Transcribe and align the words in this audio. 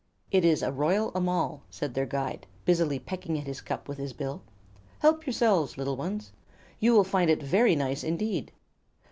"It 0.31 0.43
is 0.43 0.63
royal 0.67 1.11
amal," 1.13 1.61
said 1.69 1.93
their 1.93 2.07
guide, 2.07 2.47
busily 2.65 2.97
pecking 2.97 3.37
at 3.37 3.45
his 3.45 3.61
cup 3.61 3.87
with 3.87 3.99
his 3.99 4.13
bill. 4.13 4.41
"Help 4.97 5.27
yourselves, 5.27 5.77
little 5.77 5.95
ones. 5.95 6.31
You 6.79 6.93
will 6.93 7.03
find 7.03 7.29
it 7.29 7.43
very 7.43 7.75
nice 7.75 8.03
indeed." 8.03 8.51